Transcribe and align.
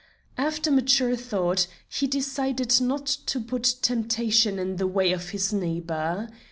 After 0.35 0.71
mature 0.71 1.15
thought 1.15 1.67
he 1.87 2.07
decided 2.07 2.81
not 2.81 3.05
to 3.27 3.39
put 3.39 3.75
temptation 3.83 4.57
in 4.57 4.77
the 4.77 4.87
way 4.87 5.11
of 5.11 5.29
his 5.29 5.53
neighbor. 5.53 6.27